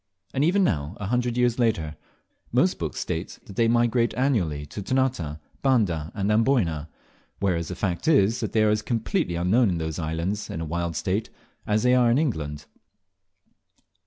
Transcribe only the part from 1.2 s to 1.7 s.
years